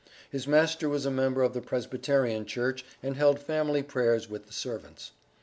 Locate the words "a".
1.05-1.11